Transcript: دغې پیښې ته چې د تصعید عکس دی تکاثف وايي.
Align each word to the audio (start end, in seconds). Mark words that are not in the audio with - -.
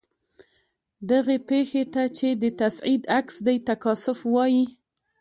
دغې 1.09 1.37
پیښې 1.49 1.83
ته 1.93 2.03
چې 2.17 2.27
د 2.41 2.43
تصعید 2.59 3.03
عکس 3.17 3.35
دی 3.45 3.57
تکاثف 3.67 4.19
وايي. 4.33 4.65